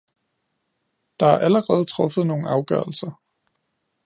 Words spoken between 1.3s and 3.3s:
allerede truffet nogle afgørelser.